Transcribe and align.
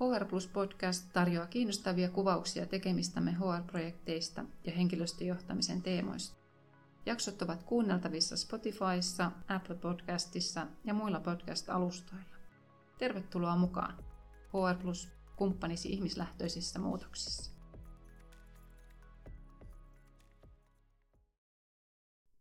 HR 0.00 0.24
Plus 0.24 0.48
Podcast 0.48 1.12
tarjoaa 1.12 1.46
kiinnostavia 1.46 2.08
kuvauksia 2.08 2.66
tekemistämme 2.66 3.32
HR-projekteista 3.32 4.44
ja 4.64 4.72
henkilöstöjohtamisen 4.72 5.82
teemoista. 5.82 6.36
Jaksot 7.06 7.42
ovat 7.42 7.62
kuunneltavissa 7.62 8.36
Spotifyssa, 8.36 9.32
Apple 9.48 9.74
Podcastissa 9.74 10.66
ja 10.84 10.94
muilla 10.94 11.20
podcast-alustoilla. 11.20 12.36
Tervetuloa 12.98 13.56
mukaan! 13.56 14.04
HR 14.48 14.82
Plus 14.82 15.08
kumppanisi 15.36 15.92
ihmislähtöisissä 15.92 16.78
muutoksissa. 16.78 17.52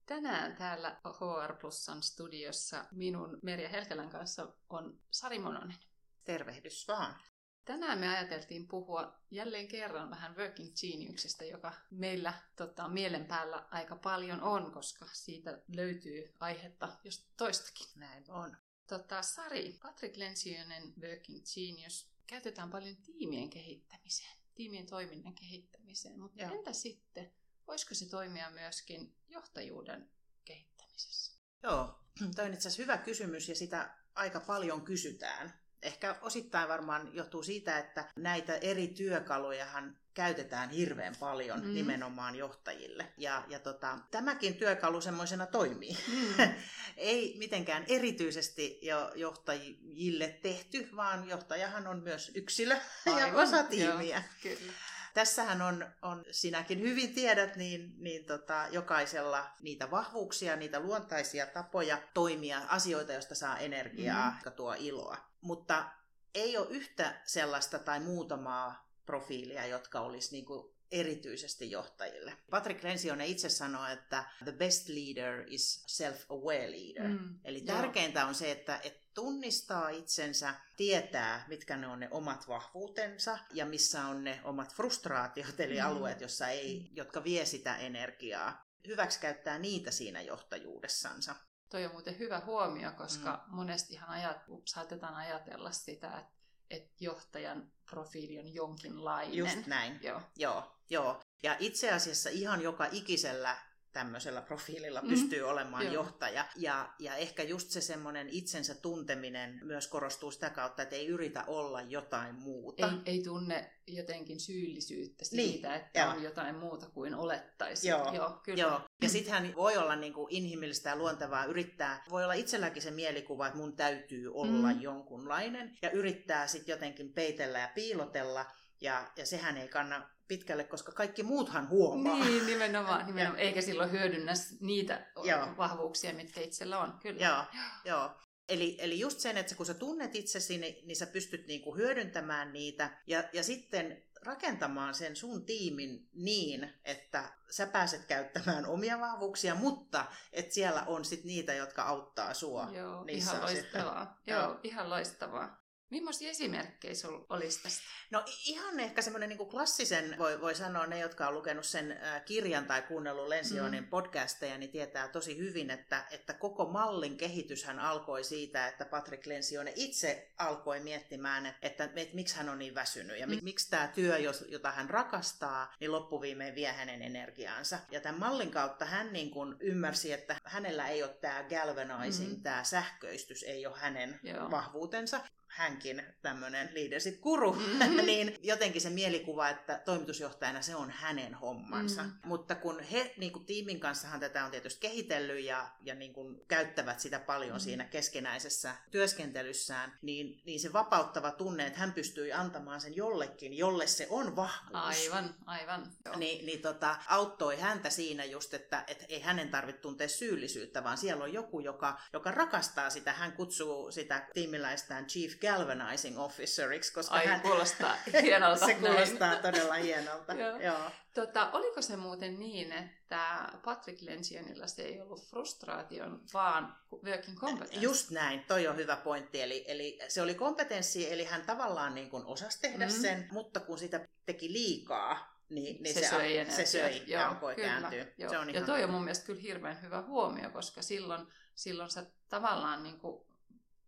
Tänään 0.06 0.56
täällä 0.56 0.98
HR 1.06 1.54
Plusan 1.62 2.04
studiossa 2.04 2.86
minun 2.92 3.40
Merja 3.44 3.70
Helkelän 3.70 4.10
kanssa 4.10 4.54
on 4.70 5.00
Sari 5.12 5.40
Mononen. 5.40 5.78
Tervehdys 6.24 6.88
vaan. 6.88 7.16
Tänään 7.66 8.00
me 8.00 8.08
ajateltiin 8.18 8.68
puhua 8.68 9.20
jälleen 9.32 9.68
kerran 9.68 10.10
vähän 10.10 10.38
Working 10.38 10.74
Geniuksesta, 10.82 11.44
joka 11.44 11.74
meillä 11.92 12.34
tota, 12.56 12.88
mielen 12.88 13.26
päällä 13.26 13.68
aika 13.72 13.96
paljon 13.96 14.42
on, 14.42 14.72
koska 14.72 15.06
siitä 15.14 15.62
löytyy 15.76 16.34
aihetta 16.40 16.98
jos 17.04 17.28
toistakin. 17.38 17.88
Näin 17.96 18.32
on. 18.32 18.58
Tota, 18.88 19.22
Sari, 19.22 19.80
Patrick 19.82 20.18
Lensionen 20.18 20.94
Working 21.02 21.44
Genius 21.54 22.10
käytetään 22.28 22.70
paljon 22.70 22.96
tiimien 22.96 23.50
kehittämiseen, 23.50 24.38
tiimien 24.56 24.86
toiminnan 24.86 25.34
kehittämiseen, 25.34 26.20
mutta 26.20 26.42
Joo. 26.42 26.56
entä 26.56 26.74
sitten, 26.74 27.32
voisiko 27.68 27.96
se 27.96 28.10
toimia 28.10 28.50
myöskin 28.50 29.16
johtajuuden 29.28 30.10
kehittämisessä? 30.46 31.34
Joo, 31.64 32.00
tämä 32.36 32.48
on 32.48 32.54
itse 32.54 32.68
asiassa 32.68 32.84
hyvä 32.84 32.98
kysymys 32.98 33.50
ja 33.50 33.56
sitä 33.56 33.98
aika 34.16 34.40
paljon 34.40 34.82
kysytään 34.82 35.65
Ehkä 35.86 36.16
osittain 36.22 36.70
varmaan 36.70 37.10
johtuu 37.14 37.44
siitä, 37.44 37.78
että 37.78 38.06
näitä 38.16 38.58
eri 38.58 38.88
työkalujahan 38.88 39.98
käytetään 40.14 40.70
hirveän 40.70 41.16
paljon 41.20 41.66
mm. 41.66 41.74
nimenomaan 41.74 42.36
johtajille. 42.36 43.08
Ja, 43.18 43.44
ja 43.48 43.60
tota, 43.60 44.00
tämäkin 44.12 44.56
työkalu 44.56 45.02
semmoisena 45.02 45.46
toimii. 45.46 45.98
Mm. 46.08 46.34
Ei 46.98 47.36
mitenkään 47.38 47.86
erityisesti 47.88 48.80
jo 48.82 49.12
johtajille 49.16 50.28
tehty, 50.42 50.90
vaan 50.96 51.30
johtajahan 51.30 51.88
on 51.88 52.04
myös 52.04 52.32
yksilö 52.36 52.78
Aivan. 53.06 53.22
ja 53.22 53.36
osa 53.36 53.64
tiimiä. 53.64 54.24
Joo, 54.44 54.56
kyllä. 54.56 54.74
Tässähän 55.16 55.62
on, 55.62 55.86
on, 56.02 56.26
sinäkin 56.32 56.80
hyvin 56.80 57.14
tiedät, 57.14 57.56
niin, 57.56 57.94
niin 57.98 58.26
tota, 58.26 58.68
jokaisella 58.72 59.52
niitä 59.62 59.92
vahvuuksia, 59.92 60.56
niitä 60.56 60.80
luontaisia 60.80 61.46
tapoja 61.46 62.02
toimia, 62.14 62.62
asioita, 62.68 63.14
joista 63.14 63.36
saa 63.36 63.58
energiaa, 63.58 64.30
mm. 64.30 64.36
jotka 64.36 64.52
tuo 64.52 64.76
iloa. 64.80 65.18
Mutta 65.42 65.86
ei 66.34 66.58
ole 66.58 66.68
yhtä 66.70 67.22
sellaista 67.26 67.80
tai 67.80 68.00
muutamaa 68.00 68.90
profiilia, 69.06 69.66
jotka 69.66 70.00
olisi 70.00 70.32
niin 70.32 70.46
kuin 70.46 70.76
erityisesti 70.92 71.72
johtajille. 71.72 72.38
Patrick 72.50 72.84
Lencioni 72.84 73.32
itse 73.32 73.50
sanoo, 73.50 73.88
että 73.88 74.26
the 74.44 74.52
best 74.52 74.90
leader 74.90 75.44
is 75.48 75.86
self-aware 75.88 76.72
leader. 76.72 77.08
Mm, 77.08 77.40
Eli 77.44 77.62
tärkeintä 77.62 78.20
joo. 78.20 78.30
on 78.30 78.36
se, 78.36 78.52
että, 78.52 78.80
että 78.84 79.05
tunnistaa 79.16 79.90
itsensä, 79.90 80.54
tietää, 80.78 81.46
mitkä 81.48 81.78
ne 81.78 81.88
on 81.88 82.00
ne 82.00 82.08
omat 82.12 82.48
vahvuutensa 82.48 83.38
ja 83.54 83.66
missä 83.66 84.06
on 84.06 84.24
ne 84.24 84.42
omat 84.44 84.74
frustraatiot, 84.74 85.60
eli 85.60 85.80
mm. 85.80 85.86
alueet, 85.86 86.22
jossa 86.22 86.48
ei, 86.48 86.90
jotka 86.94 87.24
vie 87.24 87.46
sitä 87.46 87.78
energiaa. 87.78 88.66
Hyväksi 88.88 89.20
käyttää 89.20 89.60
niitä 89.60 89.92
siinä 89.92 90.22
johtajuudessansa. 90.22 91.36
Toi 91.70 91.86
on 91.86 91.92
muuten 91.92 92.20
hyvä 92.20 92.40
huomio, 92.46 92.92
koska 92.92 93.44
mm. 93.48 93.56
monestihan 93.56 94.10
ajat, 94.10 94.38
saatetaan 94.66 95.16
ajatella 95.16 95.72
sitä, 95.72 96.08
että, 96.08 96.26
että 96.70 96.96
johtajan 97.00 97.72
profiili 97.90 98.40
on 98.40 98.54
jonkinlainen. 98.54 99.38
Just 99.38 99.68
näin. 99.68 100.00
Joo. 100.04 100.22
Joo, 100.36 100.76
joo. 100.90 101.22
Ja 101.44 101.56
itse 101.60 101.92
asiassa 101.92 102.30
ihan 102.30 102.62
joka 102.62 102.88
ikisellä 102.92 103.58
tämmöisellä 103.96 104.42
profiililla 104.42 105.02
mm. 105.02 105.08
pystyy 105.08 105.42
olemaan 105.42 105.84
Joo. 105.84 105.94
johtaja. 105.94 106.46
Ja, 106.56 106.94
ja 107.00 107.16
ehkä 107.16 107.44
just 107.44 107.70
se 107.70 107.82
semmoinen 107.82 108.30
itsensä 108.30 108.76
tunteminen 108.76 109.60
myös 109.64 109.88
korostuu 109.88 110.32
sitä 110.32 110.50
kautta, 110.50 110.84
että 110.84 110.96
ei 110.96 111.08
yritä 111.08 111.44
olla 111.48 111.82
jotain 111.82 112.36
muuta. 112.36 112.88
Ei, 113.06 113.14
ei 113.14 113.24
tunne 113.24 113.72
jotenkin 113.88 114.40
syyllisyyttä 114.40 115.26
siitä, 115.26 115.68
niin, 115.68 115.78
että 115.78 116.00
Joo. 116.00 116.10
on 116.10 116.24
jotain 116.24 116.56
muuta 116.56 116.90
kuin 116.90 117.16
olettaisi. 117.16 117.88
Joo, 117.88 118.14
Joo, 118.14 118.40
kyllä. 118.44 118.62
Joo. 118.62 118.82
Ja 119.02 119.10
sittenhän 119.10 119.56
voi 119.56 119.78
olla 119.78 119.96
niin 119.96 120.14
kuin 120.14 120.28
inhimillistä 120.30 120.90
ja 120.90 120.96
luontevaa 120.96 121.46
yrittää, 121.46 122.04
voi 122.10 122.24
olla 122.24 122.34
itselläkin 122.34 122.82
se 122.82 122.92
mielikuva, 122.92 123.48
että 123.48 123.58
mun 123.58 123.76
täytyy 123.76 124.34
olla 124.34 124.74
mm. 124.74 124.82
jonkunlainen, 124.82 125.78
ja 125.82 125.92
yrittää 125.92 126.48
sitten 126.48 126.74
jotenkin 126.74 127.14
peitellä 127.14 127.60
ja 127.60 127.70
piilotella, 127.76 128.46
ja, 128.82 129.12
ja 129.18 129.26
sehän 129.26 129.58
ei 129.58 129.68
kanna 129.68 130.15
pitkälle, 130.28 130.64
koska 130.64 130.92
kaikki 130.92 131.24
muuthan 131.24 131.70
huomaa. 131.70 132.26
Niin, 132.26 132.46
nimenomaan. 132.46 133.06
nimenomaan. 133.08 133.40
Eikä 133.40 133.62
silloin 133.62 133.92
hyödynnä 133.92 134.34
niitä 134.60 135.08
Joo. 135.24 135.58
vahvuuksia, 135.58 136.14
mitkä 136.14 136.42
itsellä 136.42 136.80
on. 136.80 137.00
Kyllä. 137.02 137.26
Joo, 137.26 137.44
Joo. 137.86 138.12
Eli, 138.50 138.78
eli 138.80 139.00
just 139.00 139.20
sen, 139.20 139.38
että 139.38 139.56
kun 139.56 139.66
sä 139.66 139.74
tunnet 139.74 140.16
itsesi, 140.16 140.58
niin, 140.58 140.88
niin 140.88 140.96
sä 140.96 141.08
pystyt 141.08 141.48
niinku 141.48 141.76
hyödyntämään 141.76 142.54
niitä 142.54 143.02
ja, 143.08 143.24
ja 143.34 143.44
sitten 143.44 144.04
rakentamaan 144.26 144.94
sen 144.94 145.16
sun 145.16 145.46
tiimin 145.46 146.10
niin, 146.14 146.74
että 146.86 147.34
sä 147.50 147.68
pääset 147.68 148.06
käyttämään 148.06 148.66
omia 148.66 149.00
vahvuuksia, 149.00 149.56
mutta 149.56 150.06
että 150.34 150.54
siellä 150.54 150.84
on 150.84 151.06
sit 151.06 151.24
niitä, 151.24 151.54
jotka 151.54 151.84
auttaa 151.84 152.34
sua 152.34 152.70
Joo, 152.72 153.04
niissä 153.04 153.32
ihan 153.32 153.44
loistavaa. 153.44 154.22
Joo, 154.28 154.60
ihan 154.64 154.90
loistavaa. 154.90 155.65
Millaisia 155.90 156.30
esimerkkejä 156.30 156.94
sinulla 156.94 157.26
olisi 157.30 157.64
tästä? 157.64 157.84
No 158.12 158.24
ihan 158.46 158.80
ehkä 158.80 159.02
semmoinen 159.02 159.30
niin 159.30 159.50
klassisen, 159.50 160.16
voi, 160.18 160.42
voi 160.42 160.56
sanoa 160.56 160.88
ne, 160.88 161.00
jotka 161.00 161.28
on 161.28 161.34
lukenut 161.34 161.66
sen 161.66 162.00
kirjan 162.26 162.66
tai 162.66 162.82
kuunnellut 162.82 163.28
Lensionin 163.28 163.84
mm. 163.84 163.90
podcasteja, 163.90 164.58
niin 164.58 164.72
tietää 164.72 165.08
tosi 165.08 165.38
hyvin, 165.38 165.70
että, 165.70 166.06
että 166.12 166.34
koko 166.34 166.66
mallin 166.66 167.18
kehityshän 167.18 167.80
alkoi 167.80 168.24
siitä, 168.24 168.68
että 168.68 168.86
Patrick 168.86 169.26
Lensione 169.26 169.74
itse 169.76 170.32
alkoi 170.38 170.80
miettimään, 170.80 171.46
että, 171.46 171.60
että, 171.62 171.90
että 171.96 172.16
miksi 172.16 172.36
hän 172.36 172.50
on 172.50 172.60
niin 172.60 172.76
väsynyt 172.76 173.20
ja 173.20 173.28
mm. 173.28 173.40
miksi 173.42 173.70
tämä 173.70 173.88
työ, 173.88 174.18
jota 174.48 174.72
hän 174.72 174.90
rakastaa, 174.90 175.74
niin 175.80 175.92
loppuviimein 175.92 176.56
vie 176.56 176.72
hänen 176.72 177.02
energiaansa. 177.02 177.80
Ja 177.92 178.02
tämän 178.02 178.20
mallin 178.20 178.52
kautta 178.52 178.86
hän 178.86 179.14
niin 179.14 179.32
kuin 179.32 179.56
ymmärsi, 179.60 180.14
että 180.14 180.36
hänellä 180.44 180.88
ei 180.88 181.04
ole 181.04 181.14
tämä 181.14 181.44
galvanizing, 181.44 182.32
mm. 182.32 182.42
tämä 182.42 182.64
sähköistys 182.64 183.44
ei 183.44 183.68
ole 183.68 183.80
hänen 183.80 184.20
Joo. 184.24 184.52
vahvuutensa 184.52 185.22
hänkin 185.56 186.04
tämmöinen 186.22 186.70
leadership-kuru, 186.74 187.54
mm-hmm. 187.54 188.06
niin 188.06 188.38
jotenkin 188.44 188.82
se 188.82 188.90
mielikuva, 188.90 189.50
että 189.50 189.82
toimitusjohtajana 189.86 190.62
se 190.62 190.76
on 190.76 190.90
hänen 190.90 191.34
hommansa. 191.34 192.04
Mm-hmm. 192.04 192.20
Mutta 192.24 192.56
kun 192.56 192.80
he 192.80 193.14
niin 193.18 193.32
kuin 193.32 193.46
tiimin 193.46 193.80
kanssahan 193.80 194.20
tätä 194.20 194.46
on 194.46 194.52
tietysti 194.52 194.80
kehitellyt 194.80 195.46
ja, 195.46 195.72
ja 195.82 195.96
niin 195.96 196.14
kuin 196.14 196.46
käyttävät 196.48 197.00
sitä 197.00 197.20
paljon 197.20 197.52
mm-hmm. 197.52 197.64
siinä 197.64 197.84
keskenäisessä 197.84 198.76
työskentelyssään, 198.92 199.98
niin, 200.02 200.42
niin 200.46 200.60
se 200.60 200.74
vapauttava 200.74 201.32
tunne, 201.32 201.68
että 201.68 201.80
hän 201.80 201.94
pystyi 201.94 202.34
antamaan 202.34 202.82
sen 202.82 202.96
jollekin, 202.96 203.58
jolle 203.58 203.88
se 203.88 204.08
on 204.10 204.36
vahvuus. 204.36 204.84
Aivan, 204.84 205.36
aivan. 205.46 205.92
Joo. 206.06 206.18
Niin, 206.18 206.46
niin 206.46 206.62
tota, 206.62 206.98
auttoi 207.08 207.60
häntä 207.60 207.90
siinä 207.90 208.26
just, 208.26 208.54
että 208.54 208.84
et 208.88 209.06
ei 209.10 209.22
hänen 209.22 209.50
tarvitse 209.50 209.82
tuntea 209.82 210.08
syyllisyyttä, 210.08 210.84
vaan 210.84 210.98
siellä 210.98 211.24
on 211.24 211.34
joku, 211.34 211.60
joka, 211.60 212.00
joka 212.14 212.32
rakastaa 212.32 212.90
sitä. 212.90 213.14
Hän 213.14 213.32
kutsuu 213.32 213.92
sitä 213.92 214.28
tiimiläistään 214.34 215.06
Chief 215.06 215.45
galvanizing 215.46 216.20
officeriksi, 216.20 216.94
koska 216.94 217.16
Ai, 217.16 217.26
hän... 217.26 217.42
kuulostaa 217.42 217.98
hienolta. 218.22 218.66
se 218.66 218.74
kuulostaa 218.74 219.30
näin. 219.30 219.42
todella 219.42 219.74
hienolta, 219.74 220.34
joo. 220.34 220.58
joo. 220.58 220.92
Tota, 221.14 221.52
oliko 221.52 221.82
se 221.82 221.98
muuten 221.98 222.40
niin, 222.40 222.72
että 222.72 223.50
Patrick 223.66 224.02
Lensionilla 224.02 224.68
se 224.68 224.82
ei 224.82 225.02
ollut 225.02 225.30
frustraation, 225.30 226.22
vaan 226.34 226.78
working 227.04 227.38
competence? 227.38 227.80
Just 227.80 228.12
näin, 228.12 228.44
toi 228.48 228.68
on 228.68 228.76
hyvä 228.76 228.96
pointti. 228.96 229.42
Eli, 229.42 229.66
eli 229.68 230.00
se 230.08 230.22
oli 230.22 230.36
kompetenssi, 230.36 231.14
eli 231.14 231.24
hän 231.24 231.42
tavallaan 231.42 231.96
niin 231.96 232.10
kuin 232.10 232.26
osasi 232.26 232.62
tehdä 232.62 232.86
mm-hmm. 232.86 233.02
sen, 233.02 233.28
mutta 233.32 233.60
kun 233.60 233.78
sitä 233.78 234.08
teki 234.26 234.54
liikaa, 234.54 235.36
niin, 235.50 235.84
niin 235.84 235.94
se, 235.94 236.00
se 236.00 236.10
söi, 236.10 236.46
se 236.50 236.66
söi 236.66 236.98
joo, 236.98 237.22
ja 237.22 237.30
alkoi 237.30 237.56
kyllä, 237.56 237.68
kääntyä. 237.68 238.06
Joo. 238.18 238.30
Se 238.30 238.38
on 238.38 238.50
ihan... 238.50 238.62
Ja 238.62 238.66
toi 238.66 238.84
on 238.84 238.90
mun 238.90 239.04
mielestä 239.04 239.26
kyllä 239.26 239.42
hirveän 239.42 239.82
hyvä 239.82 240.02
huomio, 240.02 240.50
koska 240.50 240.82
silloin, 240.82 241.28
silloin 241.56 241.90
sä 241.90 242.06
tavallaan 242.30 242.84
niin 242.84 243.00
kuin 243.00 243.26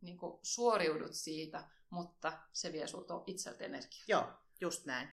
niin 0.02 0.18
kuin 0.18 0.40
suoriudut 0.44 1.14
siitä, 1.14 1.70
mutta 1.90 2.34
se 2.54 2.74
vie 2.74 2.88
sulta 2.88 3.24
itseltä 3.28 3.64
energiaa. 3.64 4.06
Joo, 4.08 4.28
just 4.62 4.86
näin. 4.86 5.10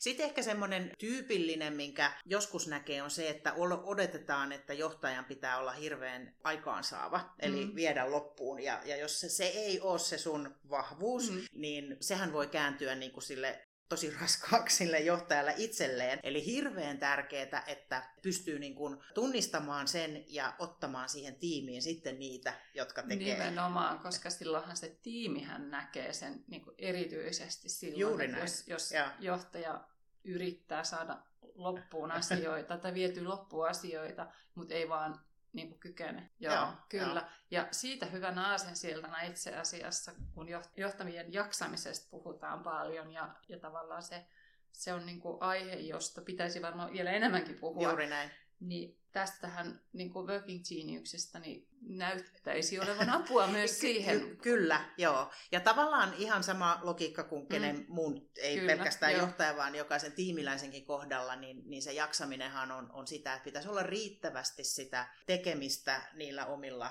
Sitten 0.00 0.26
ehkä 0.26 0.42
semmoinen 0.42 0.92
tyypillinen, 0.98 1.72
minkä 1.72 2.12
joskus 2.24 2.66
näkee, 2.66 3.02
on 3.02 3.10
se, 3.10 3.28
että 3.28 3.52
odotetaan, 3.84 4.52
että 4.52 4.74
johtajan 4.74 5.24
pitää 5.24 5.58
olla 5.58 5.72
hirveän 5.72 6.36
aikaansaava, 6.44 7.34
eli 7.38 7.64
mm. 7.64 7.74
viedä 7.74 8.10
loppuun. 8.10 8.62
Ja, 8.62 8.82
ja 8.84 8.96
jos 8.96 9.20
se, 9.20 9.28
se 9.28 9.44
ei 9.44 9.80
ole 9.80 9.98
se 9.98 10.18
sun 10.18 10.54
vahvuus, 10.70 11.30
mm. 11.30 11.40
niin 11.52 11.96
sehän 12.00 12.32
voi 12.32 12.46
kääntyä 12.46 12.94
niin 12.94 13.12
kuin 13.12 13.22
sille 13.22 13.66
tosi 13.90 14.14
raskaaksi 14.20 14.76
sille 14.76 15.00
johtajalle 15.00 15.54
itselleen. 15.56 16.18
Eli 16.22 16.46
hirveän 16.46 16.98
tärkeää, 16.98 17.64
että 17.66 18.02
pystyy 18.22 18.58
niin 18.58 18.74
kuin 18.74 18.96
tunnistamaan 19.14 19.88
sen 19.88 20.24
ja 20.28 20.54
ottamaan 20.58 21.08
siihen 21.08 21.34
tiimiin 21.34 21.82
sitten 21.82 22.18
niitä, 22.18 22.54
jotka 22.74 23.02
tekee. 23.02 23.38
Nimenomaan, 23.38 23.98
koska 23.98 24.30
silloinhan 24.30 24.76
se 24.76 24.98
tiimihän 25.02 25.70
näkee 25.70 26.12
sen 26.12 26.44
niin 26.48 26.62
kuin 26.62 26.74
erityisesti 26.78 27.68
silloin, 27.68 28.00
Juuri 28.00 28.28
näin. 28.28 28.42
jos, 28.42 28.68
jos 28.68 28.92
Joo. 28.92 29.06
johtaja 29.18 29.84
yrittää 30.24 30.84
saada 30.84 31.18
loppuun 31.54 32.12
asioita 32.20 32.78
tai 32.78 32.94
vietyä 32.94 33.28
loppuun 33.28 33.68
asioita, 33.68 34.26
mutta 34.54 34.74
ei 34.74 34.88
vaan 34.88 35.20
niin 35.52 35.68
kuin 35.68 35.80
kykene. 35.80 36.30
Joo, 36.40 36.54
Joo, 36.54 36.64
joo 36.64 36.72
kyllä. 36.88 37.28
Ja 37.50 37.68
siitä 37.70 38.06
hyvänä 38.06 38.50
aasensiltana 38.50 39.20
itse 39.20 39.56
asiassa, 39.56 40.12
kun 40.34 40.48
joht- 40.48 40.72
johtamien 40.76 41.32
jaksamisesta 41.32 42.08
puhutaan 42.10 42.62
paljon 42.62 43.12
ja, 43.12 43.34
ja 43.48 43.58
tavallaan 43.58 44.02
se, 44.02 44.26
se 44.72 44.92
on 44.92 45.06
niin 45.06 45.20
kuin 45.20 45.42
aihe, 45.42 45.74
josta 45.74 46.20
pitäisi 46.20 46.62
varmaan 46.62 46.92
vielä 46.92 47.10
enemmänkin 47.10 47.58
puhua. 47.60 47.88
Juuri 47.88 48.06
näin. 48.06 48.30
Niin 48.60 49.00
tästähän 49.12 49.80
niin 49.92 50.12
kuin 50.12 50.26
Working 50.26 50.64
Geniuksesta 50.68 51.38
niin 51.38 51.68
näyttäisi 51.80 52.80
olevan 52.80 53.10
apua 53.10 53.46
myös 53.46 53.80
siihen. 53.80 54.20
Ky- 54.20 54.36
kyllä, 54.36 54.84
joo. 54.96 55.30
Ja 55.52 55.60
tavallaan 55.60 56.14
ihan 56.14 56.44
sama 56.44 56.80
logiikka 56.82 57.24
kuin 57.24 57.46
kenen 57.46 57.76
mm. 57.76 57.84
muun, 57.88 58.30
ei 58.36 58.58
Kyllä, 58.58 58.72
pelkästään 58.72 59.12
joo. 59.12 59.20
johtaja, 59.20 59.56
vaan 59.56 59.74
jokaisen 59.74 60.12
tiimiläisenkin 60.12 60.84
kohdalla, 60.84 61.36
niin, 61.36 61.62
niin 61.66 61.82
se 61.82 61.92
jaksaminenhan 61.92 62.70
on, 62.72 62.90
on 62.92 63.06
sitä, 63.06 63.34
että 63.34 63.44
pitäisi 63.44 63.68
olla 63.68 63.82
riittävästi 63.82 64.64
sitä 64.64 65.06
tekemistä 65.26 66.02
niillä 66.14 66.46
omilla 66.46 66.90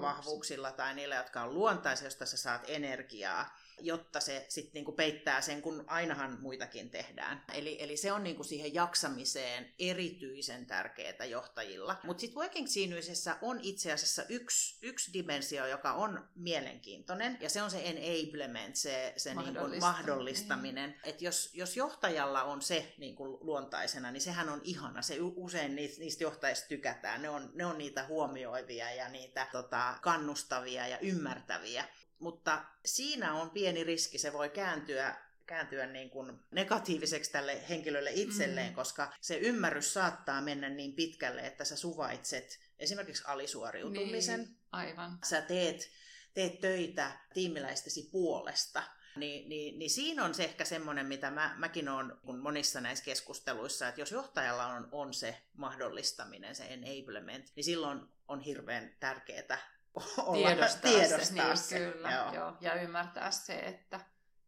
vahvuuksilla 0.00 0.72
tai 0.72 0.94
niillä, 0.94 1.14
jotka 1.14 1.42
on 1.42 1.54
luontaisia, 1.54 2.06
josta 2.06 2.26
sä 2.26 2.36
saat 2.36 2.64
energiaa, 2.68 3.56
jotta 3.80 4.20
se 4.20 4.46
sitten 4.48 4.74
niinku 4.74 4.92
peittää 4.92 5.40
sen, 5.40 5.62
kun 5.62 5.84
ainahan 5.86 6.38
muitakin 6.40 6.90
tehdään. 6.90 7.44
Eli, 7.52 7.76
eli 7.82 7.96
se 7.96 8.12
on 8.12 8.22
niinku 8.22 8.44
siihen 8.44 8.74
jaksamiseen 8.74 9.74
erityisen 9.78 10.66
tärkeää 10.66 11.24
johtajilla. 11.24 11.96
Mutta 12.04 12.20
sitten 12.20 12.40
Working 12.40 12.68
Geniusissa 12.74 13.36
on 13.42 13.60
itse 13.62 13.92
asiassa 13.92 14.22
yksi, 14.28 14.78
yksi 14.82 15.12
dimensio, 15.12 15.66
joka 15.66 15.92
on 15.92 16.28
mielenkiintoinen, 16.34 17.38
ja 17.40 17.50
se 17.50 17.62
on 17.62 17.70
se 17.70 17.82
enablement, 17.84 18.76
se, 18.76 19.12
se 19.16 19.34
niinku 19.34 19.60
Mahdollistaminen. 19.80 21.00
Että 21.04 21.24
jos, 21.24 21.50
jos 21.54 21.76
johtajalla 21.76 22.42
on 22.42 22.62
se 22.62 22.94
niinku 22.98 23.38
luontaisena, 23.40 24.10
niin 24.10 24.20
sehän 24.20 24.48
on 24.48 24.60
ihana. 24.64 25.02
Se 25.02 25.16
usein 25.20 25.74
niistä, 25.74 26.00
niistä 26.00 26.24
johtajista 26.24 26.68
tykätään. 26.68 27.22
Ne 27.22 27.28
on, 27.28 27.50
ne 27.54 27.66
on 27.66 27.78
niitä 27.78 28.06
huomioivia 28.06 28.94
ja 28.94 29.08
niitä 29.08 29.46
tota, 29.52 29.98
kannustavia 30.02 30.88
ja 30.88 30.98
ymmärtäviä. 30.98 31.84
Mutta 32.24 32.64
siinä 32.84 33.34
on 33.34 33.50
pieni 33.50 33.84
riski, 33.84 34.18
se 34.18 34.32
voi 34.32 34.48
kääntyä 34.50 35.16
kääntyä 35.46 35.86
niin 35.86 36.10
kuin 36.10 36.40
negatiiviseksi 36.50 37.32
tälle 37.32 37.68
henkilölle 37.68 38.10
itselleen, 38.14 38.68
Mm. 38.68 38.74
koska 38.74 39.12
se 39.20 39.36
ymmärrys 39.36 39.92
saattaa 39.94 40.40
mennä 40.40 40.68
niin 40.68 40.92
pitkälle, 40.92 41.40
että 41.46 41.64
sä 41.64 41.76
suvaitset 41.76 42.60
esimerkiksi 42.78 43.22
alisuoriutumisen, 43.26 44.40
Niin, 44.40 44.56
aivan. 44.72 45.18
sä 45.24 45.40
teet, 45.40 45.90
teet 46.34 46.60
töitä 46.60 47.10
tiimiläistesi 47.34 48.08
puolesta, 48.12 48.82
niin, 49.16 49.48
niin, 49.48 49.78
niin 49.78 49.90
siinä 49.90 50.24
on 50.24 50.34
se 50.34 50.44
ehkä 50.44 50.64
semmoinen, 50.64 51.06
mitä 51.06 51.30
mä, 51.30 51.54
mäkin 51.58 51.88
olen 51.88 52.12
monissa 52.42 52.80
näissä 52.80 53.04
keskusteluissa, 53.04 53.88
että 53.88 54.00
jos 54.00 54.10
johtajalla 54.12 54.66
on, 54.66 54.88
on 54.92 55.14
se 55.14 55.42
mahdollistaminen, 55.52 56.54
se 56.54 56.64
enablement, 56.64 57.52
niin 57.56 57.64
silloin 57.64 58.00
on 58.28 58.40
hirveän 58.40 58.96
tärkeää 59.00 59.73
olla, 60.18 60.46
Tiedostaa, 60.48 60.90
tiedostaa 60.90 61.24
se, 61.24 61.42
niin, 61.42 61.56
se. 61.56 61.78
Kyllä, 61.92 62.10
Joo. 62.10 62.34
joo. 62.34 62.56
Ja 62.60 62.74
ymmärtää 62.82 63.30
se, 63.30 63.58
että, 63.58 64.00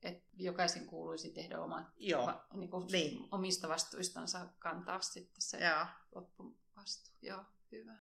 että 0.02 0.28
jokaisen 0.36 0.86
kuuluisi 0.86 1.30
tehdä 1.30 1.60
omat, 1.60 1.86
Joo. 1.96 2.26
va, 2.26 2.46
niin 2.54 2.70
kuin 2.70 2.86
Niin. 2.92 3.28
omista 3.30 3.68
vastuistansa 3.68 4.46
kantaa 4.58 5.00
sitten 5.00 5.42
se 5.42 5.58
Joo. 5.58 5.86
loppuvastuu. 6.14 7.14
Joo, 7.22 7.44
hyvä. 7.72 7.92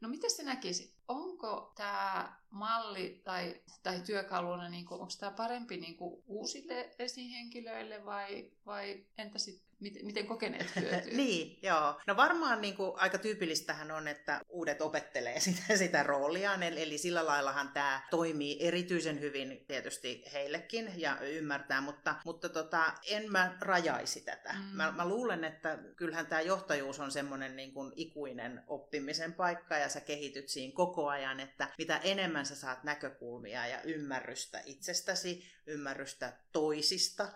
No 0.00 0.08
miten 0.08 0.30
se 0.30 0.42
näkisi? 0.42 0.99
Onko 1.10 1.72
tämä 1.76 2.40
malli 2.50 3.20
tai, 3.24 3.60
tai 3.82 4.00
työkaluna, 4.00 4.68
niin 4.68 4.84
kuin, 4.84 5.00
onko 5.00 5.12
tämä 5.20 5.32
parempi 5.32 5.76
niin 5.76 5.96
kuin 5.96 6.22
uusille 6.26 6.90
esihenkilöille 6.98 8.04
vai, 8.04 8.50
vai 8.66 9.04
entä 9.18 9.38
sitten, 9.38 9.70
miten, 9.80 10.06
miten 10.06 10.26
kokeneet 10.26 10.76
hyötyy? 10.80 11.16
niin, 11.16 11.58
joo. 11.62 12.00
No 12.06 12.16
varmaan 12.16 12.60
niin 12.60 12.76
kuin, 12.76 12.92
aika 12.96 13.18
tyypillistähän 13.18 13.90
on, 13.90 14.08
että 14.08 14.40
uudet 14.48 14.82
opettelee 14.82 15.40
sitä, 15.50 15.76
sitä 15.76 16.02
rooliaan, 16.02 16.62
eli, 16.62 16.82
eli 16.82 16.98
sillä 16.98 17.26
laillahan 17.26 17.68
tämä 17.68 18.02
toimii 18.10 18.56
erityisen 18.60 19.20
hyvin 19.20 19.64
tietysti 19.68 20.24
heillekin 20.32 20.92
ja 20.96 21.20
ymmärtää, 21.20 21.80
mutta, 21.80 22.14
mutta 22.24 22.48
tota, 22.48 22.92
en 23.10 23.32
mä 23.32 23.56
rajaisi 23.60 24.20
tätä. 24.20 24.52
Mm. 24.52 24.76
Mä, 24.76 24.92
mä 24.92 25.08
luulen, 25.08 25.44
että 25.44 25.78
kyllähän 25.96 26.26
tämä 26.26 26.40
johtajuus 26.40 27.00
on 27.00 27.10
semmoinen 27.10 27.56
niin 27.56 27.72
kuin 27.72 27.92
ikuinen 27.96 28.62
oppimisen 28.66 29.32
paikka 29.32 29.76
ja 29.76 29.88
sä 29.88 30.00
kehityt 30.00 30.48
siinä 30.48 30.74
koko 30.74 30.99
ajan, 31.08 31.40
että 31.40 31.68
mitä 31.78 31.96
enemmän 31.96 32.46
sä 32.46 32.54
saat 32.54 32.84
näkökulmia 32.84 33.66
ja 33.66 33.82
ymmärrystä 33.82 34.62
itsestäsi, 34.64 35.52
ymmärrystä 35.66 36.32
toisista, 36.52 37.28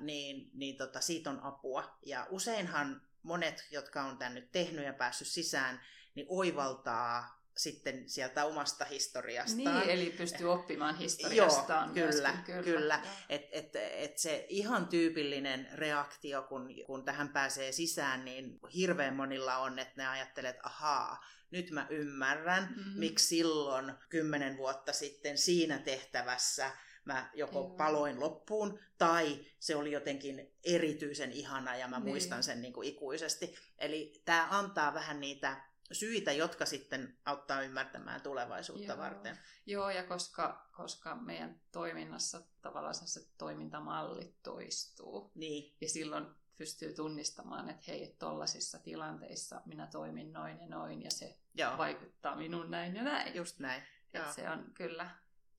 niin, 0.00 0.50
niin 0.54 0.76
tota, 0.76 1.00
siitä 1.00 1.30
on 1.30 1.42
apua. 1.42 1.98
Ja 2.06 2.26
useinhan 2.30 3.02
monet, 3.22 3.66
jotka 3.70 4.02
on 4.02 4.18
tämän 4.18 4.34
nyt 4.34 4.52
tehnyt 4.52 4.84
ja 4.84 4.92
päässyt 4.92 5.28
sisään, 5.28 5.80
niin 6.14 6.26
oivaltaa 6.28 7.37
sitten 7.58 8.08
sieltä 8.08 8.44
omasta 8.44 8.84
historiastaan. 8.84 9.80
Niin, 9.80 9.90
eli 9.90 10.10
pystyy 10.10 10.52
oppimaan 10.52 10.96
historiastaan 10.98 11.96
Joo, 11.96 12.08
kyllä, 12.08 12.28
myöskin, 12.32 12.54
kyllä. 12.54 12.62
kyllä. 12.78 13.00
Et, 13.28 13.42
et, 13.52 13.76
et 13.76 14.18
se 14.18 14.46
ihan 14.48 14.88
tyypillinen 14.88 15.68
reaktio, 15.74 16.42
kun, 16.42 16.68
kun 16.86 17.04
tähän 17.04 17.28
pääsee 17.28 17.72
sisään, 17.72 18.24
niin 18.24 18.58
hirveän 18.74 19.14
monilla 19.16 19.56
on, 19.56 19.78
että 19.78 19.94
ne 19.96 20.08
ajattelee, 20.08 20.50
että 20.50 20.62
ahaa, 20.68 21.24
nyt 21.50 21.70
mä 21.70 21.86
ymmärrän, 21.90 22.62
Mhm. 22.62 22.78
mm-hmm. 22.80 22.98
miksi 23.00 23.26
silloin 23.26 23.92
kymmenen 24.08 24.56
vuotta 24.56 24.92
sitten 24.92 25.38
siinä 25.38 25.78
tehtävässä 25.78 26.70
mä 27.04 27.30
joko 27.34 27.58
Joo. 27.58 27.68
paloin 27.76 28.20
loppuun, 28.20 28.78
tai 28.98 29.44
se 29.58 29.76
oli 29.76 29.92
jotenkin 29.92 30.52
erityisen 30.64 31.32
ihana 31.32 31.76
ja 31.76 31.88
mä 31.88 31.96
Niin. 31.98 32.08
muistan 32.08 32.42
sen 32.42 32.62
niin 32.62 32.72
kuin 32.72 32.88
ikuisesti. 32.88 33.54
Eli 33.78 34.22
tämä 34.24 34.48
antaa 34.50 34.94
vähän 34.94 35.20
niitä 35.20 35.56
syitä, 35.92 36.32
jotka 36.32 36.66
sitten 36.66 37.18
auttaa 37.24 37.62
ymmärtämään 37.62 38.20
tulevaisuutta 38.20 38.92
Joo. 38.92 38.98
varten. 38.98 39.38
Joo, 39.66 39.90
ja 39.90 40.02
koska, 40.02 40.68
koska 40.76 41.14
meidän 41.14 41.60
toiminnassa 41.72 42.42
tavallaan 42.62 42.94
se 42.94 43.20
toimintamalli 43.38 44.34
toistuu, 44.42 45.32
Niin, 45.34 45.76
ja 45.80 45.88
silloin 45.88 46.26
pystyy 46.56 46.94
tunnistamaan, 46.94 47.70
että 47.70 47.84
hei, 47.88 48.16
tollaisissa 48.18 48.78
tilanteissa 48.78 49.62
minä 49.64 49.86
toimin 49.86 50.32
noin 50.32 50.60
ja 50.60 50.66
noin, 50.66 51.02
ja 51.02 51.10
se 51.10 51.38
joo, 51.54 51.78
vaikuttaa 51.78 52.36
minun 52.36 52.70
näin 52.70 52.96
ja 52.96 53.02
näin. 53.02 53.34
just 53.34 53.58
näin. 53.58 53.82
Joo. 54.14 54.24
Et 54.24 54.32
se 54.32 54.50
on 54.50 54.70
kyllä, 54.74 55.10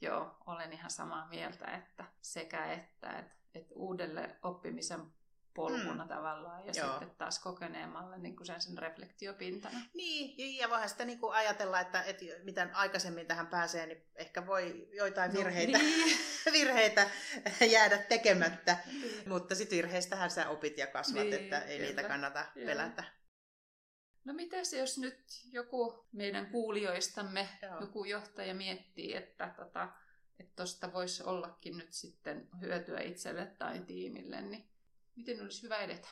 joo, 0.01 0.37
olen 0.45 0.73
ihan 0.73 0.91
samaa 0.91 1.27
mieltä, 1.27 1.65
että 1.65 2.05
sekä 2.21 2.73
että, 2.73 3.19
että, 3.19 3.35
että 3.53 3.75
uudelle 3.75 4.35
oppimisen 4.43 5.13
polkuna 5.59 6.03
mm. 6.03 6.09
tavallaan, 6.09 6.65
ja 6.65 6.73
Joo. 6.75 6.89
sitten 6.89 7.11
taas 7.17 7.39
kokeneemmalle 7.39 8.17
niin 8.17 8.35
kuin 8.35 8.47
sen, 8.47 8.61
sen 8.61 8.77
reflektiopintana. 8.77 9.79
Niin, 9.93 10.57
ja 10.57 10.69
voihan 10.69 10.89
sitä 10.89 11.05
niin 11.05 11.19
kuin 11.19 11.33
ajatella, 11.33 11.79
että, 11.79 12.03
että 12.03 12.25
mitä 12.43 12.69
aikaisemmin 12.73 13.27
tähän 13.27 13.47
pääsee, 13.47 13.85
niin 13.85 14.03
ehkä 14.15 14.47
voi 14.47 14.89
joitain 14.93 15.33
No, 15.33 15.39
virheitä, 15.39 15.77
niin. 15.77 16.17
virheitä 16.59 17.09
jäädä 17.71 17.97
tekemättä. 17.97 18.77
Mutta 19.25 19.55
sitten 19.55 19.77
virheistähän 19.77 20.31
sä 20.31 20.49
opit 20.49 20.77
ja 20.77 20.87
kasvat, 20.87 21.23
Niin, 21.23 21.33
että 21.33 21.59
ei 21.59 21.79
niitä 21.79 22.01
kyllä. 22.01 22.09
kannata 22.09 22.45
Joo. 22.55 22.65
pelätä. 22.65 23.03
No 24.23 24.33
mitäs 24.33 24.73
jos 24.73 24.97
nyt 24.97 25.23
joku 25.51 26.05
meidän 26.11 26.45
kuulijoistamme, 26.45 27.49
Joo. 27.61 27.79
joku 27.81 28.05
johtaja 28.05 28.53
miettii, 28.53 29.15
että 29.15 29.53
tota, 29.57 29.89
että 30.39 30.53
tosta 30.55 30.93
voisi 30.93 31.23
ollakin 31.23 31.77
nyt 31.77 31.93
sitten 31.93 32.49
hyötyä 32.61 32.99
itselle 32.99 33.45
tai 33.45 33.79
tiimille, 33.79 34.41
niin 34.41 34.69
miten 35.19 35.41
olisi 35.41 35.63
hyvä 35.63 35.77
edetä? 35.77 36.07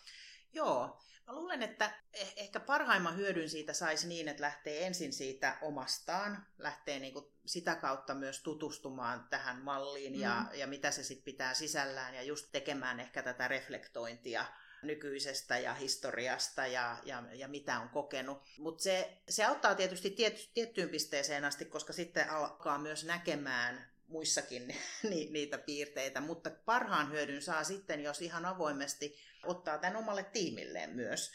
Joo, 0.54 1.00
mä 1.28 1.36
luulen, 1.36 1.64
että 1.64 1.92
eh- 2.18 2.34
ehkä 2.36 2.60
parhaimman 2.60 3.16
hyödyn 3.16 3.50
siitä 3.50 3.74
saisi 3.74 4.08
niin, 4.08 4.28
että 4.28 4.44
lähtee 4.44 4.88
ensin 4.88 5.14
siitä 5.14 5.58
omastaan, 5.62 6.46
lähtee 6.58 7.00
niinku 7.00 7.34
sitä 7.46 7.76
kautta 7.76 8.14
myös 8.14 8.44
tutustumaan 8.44 9.28
tähän 9.30 9.62
malliin 9.62 10.14
mm. 10.14 10.22
ja, 10.22 10.46
ja 10.54 10.68
mitä 10.68 10.92
se 10.92 11.04
sitten 11.04 11.26
pitää 11.26 11.54
sisällään 11.54 12.16
ja 12.16 12.24
just 12.24 12.48
tekemään 12.52 13.00
ehkä 13.00 13.24
tätä 13.24 13.48
reflektointia 13.48 14.46
nykyisestä 14.82 15.58
ja 15.58 15.74
historiasta 15.74 16.68
ja, 16.68 16.98
ja, 17.04 17.24
ja 17.34 17.48
mitä 17.48 17.80
on 17.80 17.90
kokenut. 17.90 18.44
Mutta 18.58 18.84
se, 18.84 19.18
se 19.30 19.46
auttaa 19.46 19.76
tietysti 19.76 20.10
tiet, 20.10 20.50
tiettyyn 20.54 20.90
pisteeseen 20.90 21.46
asti, 21.46 21.66
koska 21.66 21.94
sitten 21.94 22.30
alkaa 22.30 22.78
myös 22.78 23.06
näkemään 23.06 23.97
muissakin 24.08 24.76
ni, 25.10 25.28
niitä 25.32 25.58
piirteitä, 25.58 26.22
mutta 26.22 26.50
parhaan 26.66 27.12
hyödyn 27.12 27.42
saa 27.42 27.64
sitten, 27.64 28.04
jos 28.04 28.22
ihan 28.22 28.46
avoimesti 28.46 29.18
ottaa 29.44 29.78
tämän 29.78 29.96
omalle 29.96 30.24
tiimilleen 30.24 30.96
myös. 30.96 31.32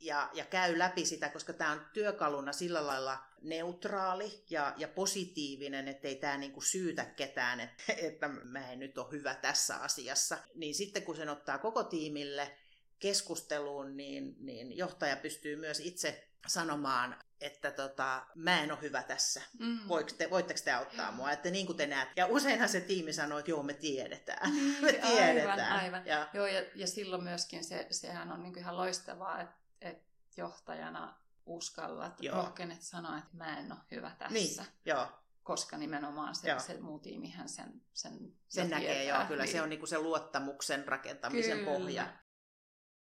ja, 0.00 0.30
ja 0.34 0.44
käy 0.44 0.78
läpi 0.78 1.06
sitä, 1.06 1.28
koska 1.28 1.52
tämä 1.52 1.70
on 1.72 1.86
työkaluna 1.92 2.52
sillä 2.52 2.86
lailla 2.86 3.24
neutraali 3.42 4.44
ja, 4.50 4.74
ja 4.76 4.88
positiivinen, 4.88 5.88
ettei 5.88 6.16
tämä 6.16 6.36
niinku 6.36 6.60
syytä 6.60 7.04
ketään, 7.04 7.60
että, 7.60 7.82
että 8.08 8.28
mä 8.28 8.72
en 8.72 8.78
nyt 8.78 8.98
ole 8.98 9.12
hyvä 9.12 9.34
tässä 9.34 9.76
asiassa. 9.76 10.38
Niin 10.54 10.74
sitten 10.74 11.02
kun 11.02 11.16
sen 11.16 11.28
ottaa 11.28 11.58
koko 11.58 11.84
tiimille 11.84 12.56
keskusteluun, 12.98 13.96
niin, 13.96 14.36
niin 14.40 14.76
johtaja 14.76 15.16
pystyy 15.16 15.56
myös 15.56 15.80
itse 15.80 16.28
sanomaan, 16.46 17.16
että 17.40 17.70
tota, 17.70 18.26
mä 18.34 18.60
en 18.60 18.72
ole 18.72 18.80
hyvä 18.80 19.02
tässä. 19.02 19.42
Mm. 19.58 19.80
Te, 20.18 20.30
voitteko 20.30 20.60
te 20.64 20.72
auttaa 20.72 21.12
mua? 21.12 21.32
Että 21.32 21.50
niin 21.50 21.66
kuin 21.66 21.76
te 21.76 21.86
näette. 21.86 22.20
Ja 22.20 22.26
useinhan 22.26 22.68
se 22.68 22.80
tiimi 22.80 23.12
sanoo, 23.12 23.38
että 23.38 23.50
joo, 23.50 23.62
me 23.62 23.74
tiedetään. 23.74 24.52
Niin, 24.52 24.76
me 24.84 24.92
tiedetään. 24.92 25.60
Aivan, 25.60 25.82
aivan. 25.82 26.06
Ja, 26.06 26.28
joo, 26.32 26.46
ja, 26.46 26.62
ja 26.74 26.86
silloin 26.86 27.22
myöskin 27.22 27.64
se, 27.64 27.86
sehän 27.90 28.32
on 28.32 28.42
niin 28.42 28.58
ihan 28.58 28.76
loistavaa, 28.76 29.40
että, 29.40 29.54
että 29.80 30.04
johtajana 30.36 31.14
uskallat, 31.46 32.22
joo. 32.22 32.36
rohkenet 32.36 32.82
sanoa, 32.82 33.18
että 33.18 33.36
mä 33.36 33.58
en 33.58 33.72
ole 33.72 33.80
hyvä 33.90 34.10
tässä. 34.18 34.34
Niin, 34.34 34.56
joo. 34.84 35.08
Koska 35.42 35.76
nimenomaan 35.76 36.34
se, 36.34 36.54
se 36.58 36.80
muu 36.80 36.98
tiimihän 36.98 37.48
sen, 37.48 37.82
sen, 37.94 38.32
sen 38.48 38.70
näkee, 38.70 38.94
tietää. 38.94 39.18
joo, 39.18 39.28
kyllä 39.28 39.42
niin. 39.42 39.52
se 39.52 39.62
on 39.62 39.68
niin 39.68 39.88
se 39.88 39.98
luottamuksen 39.98 40.88
rakentamisen 40.88 41.58
kyllä. 41.58 41.78
pohja. 41.78 42.06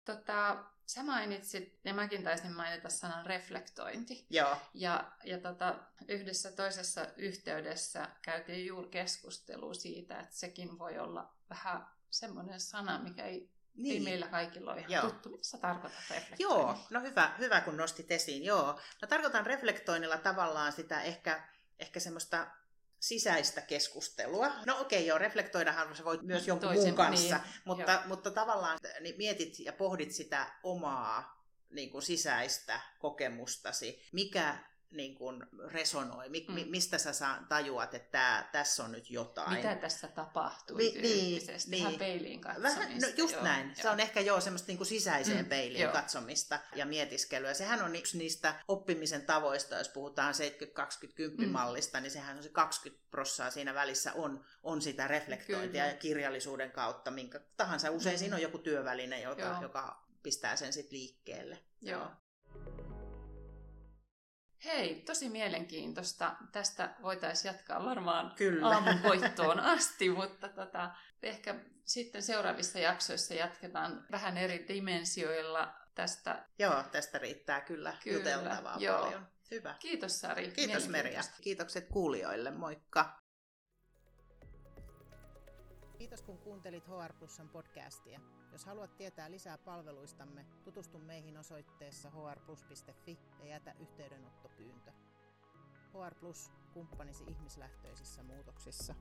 Tota, 0.06 0.64
sä 0.86 1.04
mainitsit, 1.04 1.80
ja 1.84 1.94
mäkin 1.94 2.24
taisin 2.24 2.54
mainita 2.54 2.90
sanan 2.90 3.26
reflektointi. 3.26 4.26
Joo. 4.30 4.58
Ja, 4.74 5.12
ja 5.24 5.40
tota, 5.40 5.76
yhdessä 6.08 6.52
toisessa 6.52 7.08
yhteydessä 7.18 8.10
käytiin 8.22 8.66
juuri 8.66 8.90
keskustelua 8.90 9.74
siitä, 9.74 10.20
että 10.20 10.36
sekin 10.36 10.80
voi 10.80 11.00
olla 11.00 11.34
vähän 11.50 11.88
semmoinen 12.10 12.60
sana, 12.60 13.00
mikä 13.00 13.26
ei, 13.26 13.50
niin. 13.76 13.94
ei 13.94 14.00
meillä 14.00 14.28
kaikilla 14.28 14.72
ole 14.72 14.80
ihan 14.80 14.92
Joo. 14.92 15.10
tuttu. 15.10 15.30
Mitä 15.30 15.44
sä 15.44 15.58
tarkoitat? 15.58 16.00
Joo, 16.40 16.78
no 16.90 17.02
hyvä, 17.02 17.36
hyvä 17.40 17.62
kun 17.62 17.78
nostit 17.78 18.12
esiin. 18.12 18.44
Joo. 18.44 18.80
No 19.02 19.08
tarkoitan 19.08 19.46
reflektoinnilla 19.46 20.18
tavallaan 20.18 20.72
sitä 20.72 21.02
ehkä, 21.02 21.44
ehkä 21.80 22.00
semmoista 22.00 22.48
sisäistä 23.02 23.62
keskustelua. 23.62 24.52
No 24.66 24.82
okei, 24.82 25.00
okay, 25.00 25.08
joo, 25.08 25.18
reflektoidahan 25.18 25.96
sä 25.96 26.06
voit 26.06 26.22
myös 26.22 26.48
jonkun 26.48 26.70
Toisen, 26.70 26.84
muun 26.86 26.96
kanssa, 26.96 27.36
niin, 27.38 27.62
mutta, 27.66 28.02
mutta 28.06 28.32
tavallaan 28.32 28.80
niin 29.00 29.18
mietit 29.18 29.60
ja 29.60 29.74
pohdit 29.74 30.12
sitä 30.12 30.48
omaa 30.64 31.46
niin 31.70 31.90
kuin 31.90 32.02
sisäistä 32.02 32.82
kokemustasi, 33.00 34.02
mikä 34.12 34.58
niin 34.92 35.16
kuin 35.16 35.44
resonoi? 35.68 36.30
Mi- 36.30 36.46
mm. 36.50 36.70
Mistä 36.70 36.98
sä 36.98 37.14
saa, 37.14 37.46
tajuat, 37.50 37.94
että 37.94 38.12
tää, 38.12 38.50
tässä 38.52 38.84
on 38.84 38.92
nyt 38.92 39.10
jotain? 39.10 39.54
Mitä 39.54 39.76
tässä 39.76 40.08
tapahtui 40.08 40.78
Vi- 40.78 41.02
niin, 41.02 41.42
niin. 41.68 42.00
Peiliin 42.00 42.42
katsomista. 42.42 42.80
Vähän, 42.80 42.98
no 43.02 43.08
just 43.18 43.34
joo, 43.34 43.44
näin. 43.44 43.68
Joo. 43.68 43.76
Se 43.82 43.90
on 43.90 44.00
ehkä 44.00 44.20
jo 44.20 44.42
semmoista 44.42 44.68
niin 44.68 44.78
kuin 44.78 44.88
sisäiseen 44.88 45.46
mm, 45.46 45.50
peiliin 45.50 45.82
joo. 45.82 45.94
katsomista 45.94 46.60
ja 46.76 46.86
mietiskelyä. 46.86 47.54
Sehän 47.54 47.82
on 47.82 47.96
yksi 47.96 48.18
niistä 48.18 48.56
oppimisen 48.68 49.26
tavoista, 49.26 49.78
jos 49.78 49.90
puhutaan 49.90 50.34
70-20-10-mallista, 50.34 51.98
mm. 51.98 52.02
niin 52.02 52.12
sehän 52.12 52.38
on 52.38 52.44
se 52.44 52.50
20 52.50 53.04
prossaa 53.12 53.52
siinä 53.52 53.74
välissä 53.74 54.14
on, 54.14 54.46
on 54.64 54.82
sitä 54.82 55.08
reflektointia 55.08 55.84
Kyllä. 55.84 55.94
ja 55.94 55.98
kirjallisuuden 55.98 56.72
kautta, 56.72 57.12
minkä 57.12 57.40
tahansa. 57.58 57.92
Usein 57.92 58.16
mm. 58.16 58.20
siinä 58.20 58.36
on 58.36 58.42
joku 58.42 58.58
työväline, 58.58 59.22
joka, 59.22 59.58
joka 59.62 60.04
pistää 60.24 60.56
sen 60.56 60.74
sitten 60.74 60.98
liikkeelle. 60.98 61.60
Joo. 61.82 62.12
Hei, 64.66 64.96
tosi 64.96 65.30
mielenkiintoista. 65.30 66.36
Tästä 66.52 66.96
voitaisiin 67.02 67.54
jatkaa 67.54 67.86
varmaan 67.86 68.34
Kyllä. 68.36 68.68
aamun 68.68 69.04
voittoon 69.10 69.60
asti, 69.60 70.10
mutta 70.10 70.50
tota, 70.50 70.92
ehkä 71.24 71.56
sitten 71.86 72.22
seuraavissa 72.22 72.80
jaksoissa 72.80 73.34
jatketaan 73.34 74.06
vähän 74.12 74.38
eri 74.38 74.66
dimensioilla 74.68 75.74
tästä. 75.96 76.46
Joo, 76.60 76.84
tästä 76.92 77.18
riittää 77.18 77.62
kyllä, 77.62 77.94
kyllä 78.04 78.18
juteltavaa 78.18 78.78
joo. 78.80 79.00
paljon. 79.00 79.28
Hyvä. 79.52 79.76
Kiitos 79.80 80.20
Sari. 80.20 80.52
Kiitos 80.52 80.88
Merja. 80.88 81.22
Kiitokset 81.42 81.88
kuulijoille. 81.88 82.52
Moikka. 82.52 83.21
Kiitos 86.02 86.22
kun 86.22 86.38
kuuntelit 86.38 86.88
HR 86.88 87.14
Plusan 87.20 87.50
podcastia. 87.50 88.20
Jos 88.52 88.66
haluat 88.66 88.98
tietää 88.98 89.32
lisää 89.32 89.58
palveluistamme, 89.58 90.46
tutustu 90.64 91.00
meihin 91.00 91.38
osoitteessa 91.38 92.10
hrplus.fi 92.10 93.20
ja 93.40 93.46
jätä 93.46 93.76
yhteydenottopyyntö. 93.80 94.92
HR 95.94 96.16
Plus, 96.20 96.52
kumppanisi 96.74 97.24
ihmislähtöisissä 97.28 98.24
muutoksissa. 98.24 98.96